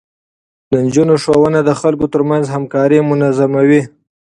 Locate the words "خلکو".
1.81-2.05